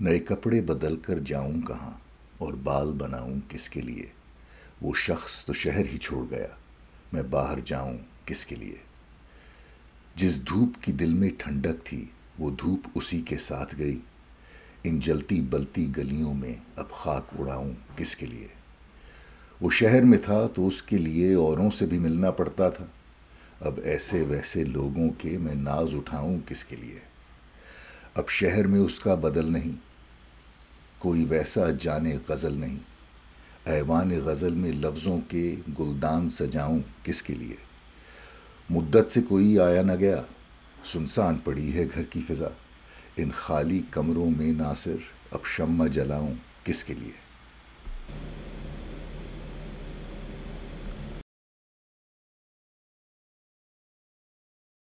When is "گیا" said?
6.30-6.46, 39.96-40.22